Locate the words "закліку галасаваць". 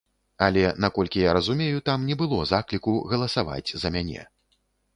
2.55-3.69